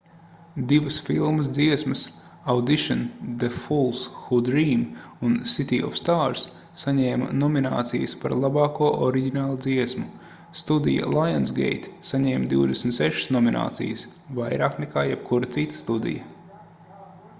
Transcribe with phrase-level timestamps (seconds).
[0.69, 1.99] divas filmas dziesmas—
[2.53, 3.01] audition
[3.41, 4.79] the fools who dream
[5.27, 6.45] un city of stars—
[6.83, 10.07] saņēma nominācijas par labāko oriģināldziesmu.
[10.63, 14.07] studija lionsgate saņēma 26 nominācijas—
[14.41, 17.05] vairāk nekā jebkura cita studija